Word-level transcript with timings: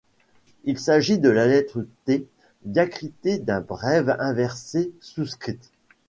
Il 0.63 0.79
s’agit 0.79 1.19
de 1.19 1.29
la 1.29 1.45
lettre 1.45 1.85
T 2.05 2.27
diacritée 2.65 3.37
d'un 3.37 3.61
brève 3.61 4.17
inversée 4.19 4.91
souscrite. 4.99 5.69